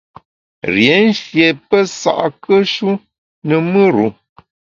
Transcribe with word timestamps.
Rié 0.71 0.95
nshié 1.09 1.47
pesa’kùe-shu 1.67 2.89
ne 3.47 3.55
mùr-u. 3.71 4.07